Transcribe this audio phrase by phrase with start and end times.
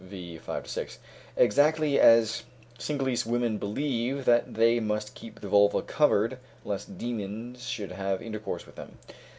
[0.09, 0.97] 5 6),
[1.37, 2.41] exactly as
[2.79, 8.65] Singhalese women believe that they must keep the vulva covered lest demons should have intercourse
[8.65, 8.97] with them.